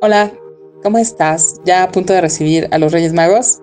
Hola, 0.00 0.32
¿cómo 0.82 0.98
estás? 0.98 1.60
Ya 1.64 1.82
a 1.82 1.90
punto 1.90 2.12
de 2.12 2.20
recibir 2.20 2.68
a 2.70 2.78
los 2.78 2.92
Reyes 2.92 3.12
Magos, 3.12 3.60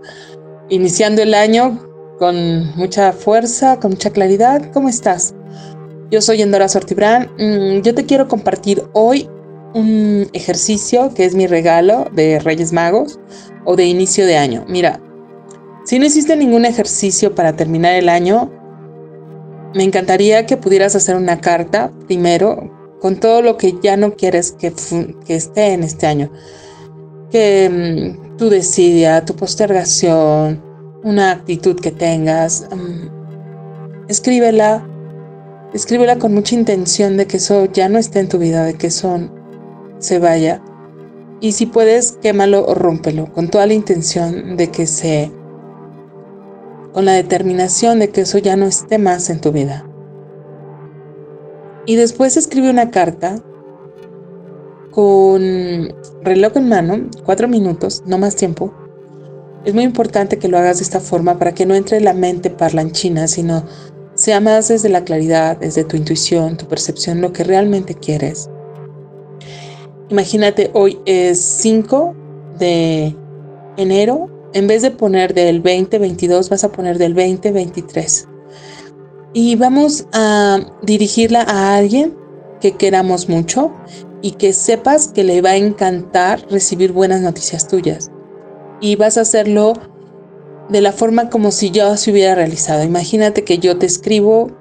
iniciando 0.70 1.22
el 1.22 1.34
año 1.34 1.80
con 2.20 2.76
mucha 2.76 3.14
fuerza, 3.14 3.80
con 3.80 3.92
mucha 3.92 4.10
claridad. 4.10 4.72
¿Cómo 4.74 4.90
estás? 4.90 5.34
Yo 6.12 6.22
soy 6.22 6.42
Endora 6.42 6.68
Sortibrán. 6.68 7.30
Mm, 7.38 7.82
yo 7.82 7.96
te 7.96 8.06
quiero 8.06 8.28
compartir 8.28 8.84
hoy 8.94 9.30
un 9.74 10.28
ejercicio 10.34 11.14
que 11.14 11.26
es 11.26 11.36
mi 11.36 11.48
regalo 11.48 12.08
de 12.12 12.40
Reyes 12.40 12.74
Magos 12.74 13.20
o 13.66 13.76
de 13.76 13.86
inicio 13.86 14.26
de 14.26 14.38
año. 14.38 14.66
Mira, 14.68 15.00
si 15.86 16.00
no 16.00 16.06
hiciste 16.06 16.36
ningún 16.36 16.66
ejercicio 16.66 17.34
para 17.34 17.56
terminar 17.56 17.94
el 17.94 18.10
año, 18.10 18.52
me 19.74 19.84
encantaría 19.84 20.46
que 20.46 20.58
pudieras 20.58 20.96
hacer 20.96 21.16
una 21.16 21.40
carta 21.40 21.92
primero 22.08 22.83
con 23.04 23.18
todo 23.18 23.42
lo 23.42 23.58
que 23.58 23.76
ya 23.84 23.98
no 23.98 24.16
quieres 24.16 24.54
que, 24.54 24.74
esté 25.28 25.74
en 25.74 25.84
este 25.84 26.08
año. 26.08 26.32
Que 27.32 27.70
mm, 27.70 28.38
tu 28.38 28.50
desidia, 28.50 29.26
tu 29.26 29.36
postergación, 29.36 30.64
una 31.04 31.32
actitud 31.32 31.78
que 31.78 31.92
tengas, 31.92 32.66
mm, 32.72 34.08
escríbela, 34.08 34.88
escríbela 35.74 36.18
con 36.18 36.34
mucha 36.34 36.56
intención 36.56 37.18
de 37.18 37.28
que 37.28 37.36
eso 37.38 37.66
ya 37.66 37.90
no 37.90 38.00
esté 38.00 38.22
en 38.22 38.30
tu 38.30 38.38
vida, 38.38 38.64
de 38.64 38.76
que 38.76 38.88
eso 38.88 39.20
se 40.00 40.20
vaya. 40.20 40.62
Y 41.42 41.52
si 41.52 41.66
puedes, 41.66 42.14
quémalo 42.22 42.66
o 42.66 42.74
rómpelo, 42.74 43.34
con 43.34 43.50
toda 43.50 43.66
la 43.66 43.74
intención 43.74 44.56
de 44.56 44.70
que 44.70 44.88
se, 44.88 45.30
con 46.94 47.04
la 47.04 47.12
determinación 47.12 48.00
de 48.00 48.12
que 48.12 48.22
eso 48.22 48.38
ya 48.38 48.56
no 48.56 48.66
esté 48.66 48.98
más 48.98 49.30
en 49.30 49.42
tu 49.42 49.52
vida. 49.52 49.86
Y 51.86 51.96
después 51.96 52.38
escribe 52.38 52.70
una 52.70 52.92
carta 52.92 53.42
con 54.92 55.94
reloj 56.22 56.56
en 56.56 56.70
mano, 56.70 57.10
cuatro 57.26 57.48
minutos, 57.48 58.04
no 58.06 58.18
más 58.18 58.36
tiempo. 58.36 58.74
Es 59.66 59.74
muy 59.74 59.84
importante 59.84 60.38
que 60.38 60.48
lo 60.48 60.58
hagas 60.58 60.78
de 60.78 60.84
esta 60.84 61.00
forma 61.00 61.40
para 61.40 61.54
que 61.54 61.66
no 61.66 61.74
entre 61.74 62.00
la 62.00 62.14
mente 62.14 62.50
parlanchina, 62.50 63.28
sino 63.28 63.66
sea 64.14 64.40
más 64.40 64.68
desde 64.68 64.90
la 64.90 65.04
claridad, 65.04 65.58
desde 65.58 65.84
tu 65.84 65.98
intuición, 65.98 66.58
tu 66.58 66.68
percepción, 66.68 67.22
lo 67.22 67.34
que 67.34 67.44
realmente 67.44 67.96
quieres. 67.96 68.50
Imagínate, 70.10 70.70
hoy 70.74 71.00
es 71.06 71.40
5 71.40 72.16
de 72.60 73.16
enero. 73.78 74.30
En 74.54 74.68
vez 74.68 74.84
de 74.84 74.92
poner 74.92 75.34
del 75.34 75.64
2022, 75.64 76.50
vas 76.50 76.64
a 76.64 76.72
poner 76.72 76.98
del 76.98 77.16
2023 77.16 78.28
y 79.34 79.56
vamos 79.56 80.08
a 80.14 80.60
dirigirla 80.84 81.42
a 81.42 81.76
alguien 81.76 82.16
que 82.62 82.74
queramos 82.74 83.28
mucho 83.28 83.74
y 84.22 84.32
que 84.32 84.54
sepas 84.54 85.10
que 85.10 85.24
le 85.24 85.42
va 85.42 85.52
a 85.52 85.56
encantar 85.58 86.46
recibir 86.50 86.94
buenas 86.94 87.22
noticias 87.22 87.68
tuyas. 87.68 88.12
Y 88.80 88.96
vas 88.96 89.18
a 89.18 89.22
hacerlo 89.22 89.74
de 90.70 90.82
la 90.82 90.92
forma 90.92 91.30
como 91.30 91.52
si 91.52 91.72
yo 91.72 91.98
se 91.98 92.12
hubiera 92.12 92.36
realizado. 92.36 92.84
Imagínate 92.84 93.44
que 93.44 93.58
yo 93.58 93.78
te 93.78 93.86
escribo 93.86 94.52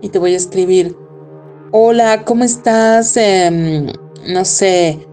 y 0.00 0.08
te 0.08 0.18
voy 0.18 0.34
a 0.34 0.36
escribir, 0.36 0.96
hola, 1.70 2.24
¿cómo 2.24 2.44
estás? 2.44 3.16
Em, 3.16 3.86
no 4.28 4.44
sé, 4.44 5.06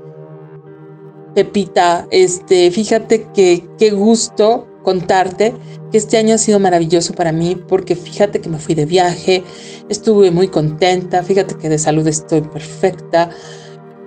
Pepita, 1.36 2.08
este, 2.12 2.72
fíjate 2.72 3.28
que 3.34 3.68
qué 3.78 3.92
gusto 3.92 4.68
contarte 4.84 5.53
que 5.92 5.98
este 5.98 6.17
año 6.17 6.36
ha 6.36 6.38
sido 6.38 6.59
maravilloso 6.59 7.14
para 7.14 7.31
mí 7.31 7.56
porque 7.67 7.95
fíjate 7.95 8.39
que 8.42 8.50
me 8.50 8.59
fui 8.59 8.76
de 8.76 8.86
viaje, 8.86 9.44
estuve 9.90 10.31
muy 10.31 10.48
contenta, 10.48 11.23
fíjate 11.23 11.56
que 11.56 11.70
de 11.70 11.80
salud 11.80 12.08
estoy 12.08 12.42
perfecta, 12.42 13.30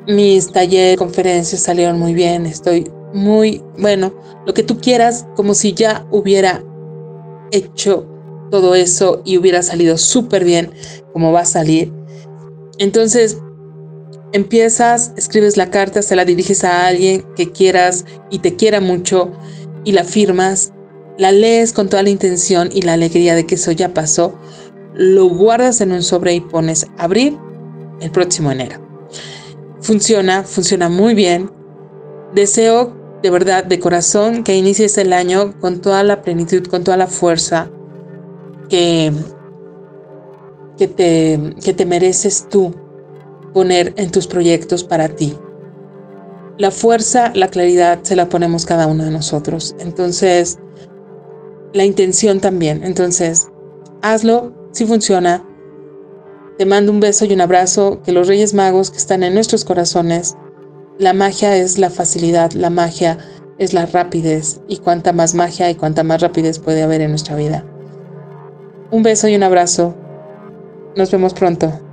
mis 0.07 0.53
talleres, 0.53 0.97
conferencias 0.97 1.63
salieron 1.63 1.99
muy 1.99 2.15
bien, 2.15 2.47
estoy 2.47 2.91
muy, 3.13 3.63
bueno, 3.79 4.15
lo 4.47 4.55
que 4.55 4.63
tú 4.63 4.79
quieras, 4.79 5.27
como 5.35 5.55
si 5.55 5.73
ya 5.73 6.07
hubiera 6.11 6.63
hecho 7.51 8.07
todo 8.51 8.75
eso 8.75 9.23
y 9.25 9.39
hubiera 9.39 9.63
salido 9.63 9.99
súper 9.99 10.45
bien 10.45 10.71
como 11.13 11.33
va 11.33 11.41
a 11.41 11.47
salir. 11.47 11.93
Entonces, 12.79 13.39
empiezas, 14.33 15.13
escribes 15.17 15.57
la 15.57 15.71
carta, 15.71 16.03
se 16.03 16.17
la 16.17 16.25
diriges 16.25 16.63
a 16.65 16.87
alguien 16.87 17.25
que 17.37 17.51
quieras 17.51 18.05
y 18.31 18.41
te 18.41 18.57
quiera 18.57 18.81
mucho 18.81 19.33
y 19.87 19.93
la 19.93 20.03
firmas, 20.03 20.73
la 21.17 21.31
lees 21.31 21.73
con 21.73 21.89
toda 21.89 22.03
la 22.03 22.11
intención 22.11 22.71
y 22.73 22.83
la 22.83 22.95
alegría 22.95 23.37
de 23.37 23.47
que 23.47 23.55
eso 23.55 23.71
ya 23.71 23.95
pasó, 23.95 24.35
lo 24.95 25.27
guardas 25.27 25.81
en 25.81 25.93
un 25.93 26.03
sobre 26.03 26.35
y 26.35 26.41
pones 26.41 26.89
abrir 26.99 27.39
el 28.01 28.11
próximo 28.11 28.51
enero. 28.51 28.85
Funciona, 29.81 30.43
funciona 30.43 30.89
muy 30.89 31.15
bien. 31.15 31.53
Deseo 32.35 32.97
de 33.23 33.31
verdad, 33.31 33.65
de 33.65 33.79
corazón, 33.79 34.43
que 34.43 34.57
inicies 34.57 34.99
el 34.99 35.13
año 35.13 35.55
con 35.61 35.81
toda 35.81 36.03
la 36.03 36.21
plenitud, 36.21 36.67
con 36.67 36.83
toda 36.83 36.97
la 36.97 37.07
fuerza 37.07 37.71
que, 38.69 39.13
que, 40.77 40.89
te, 40.89 41.55
que 41.63 41.73
te 41.73 41.87
mereces 41.87 42.49
tú 42.49 42.75
poner 43.55 43.95
en 43.97 44.11
tus 44.11 44.27
proyectos 44.27 44.83
para 44.83 45.09
ti. 45.09 45.37
La 46.59 46.71
fuerza, 46.71 47.33
la 47.35 47.49
claridad 47.49 47.99
se 48.03 48.17
la 48.17 48.29
ponemos 48.29 48.65
cada 48.65 48.87
uno 48.87 49.05
de 49.05 49.11
nosotros. 49.11 49.77
Entonces, 49.79 50.59
la 51.75 51.85
intención 51.85 52.41
también. 52.41 52.83
Entonces, 52.83 53.49
hazlo, 54.01 54.55
si 54.73 54.87
funciona. 54.87 55.45
Te 56.57 56.65
mando 56.65 56.93
un 56.93 57.01
beso 57.01 57.27
y 57.27 57.35
un 57.35 57.43
abrazo. 57.43 58.01
Que 58.03 58.13
los 58.13 58.27
Reyes 58.27 58.55
Magos 58.55 58.91
que 58.91 58.97
están 58.97 59.23
en 59.23 59.35
nuestros 59.35 59.67
corazones, 59.67 60.35
la 60.99 61.13
magia 61.13 61.55
es 61.57 61.77
la 61.77 61.91
facilidad, 61.91 62.53
la 62.53 62.71
magia 62.71 63.19
es 63.59 63.75
la 63.75 63.85
rapidez. 63.85 64.61
Y 64.67 64.79
cuanta 64.79 65.13
más 65.13 65.35
magia 65.35 65.71
y 65.71 65.75
cuanta 65.75 66.05
más 66.05 66.23
rapidez 66.23 66.59
puede 66.59 66.83
haber 66.83 67.03
en 67.03 67.11
nuestra 67.11 67.37
vida. 67.37 67.67
Un 68.91 69.03
beso 69.03 69.29
y 69.29 69.37
un 69.37 69.43
abrazo. 69.43 69.95
Nos 70.97 71.11
vemos 71.11 71.35
pronto. 71.35 71.86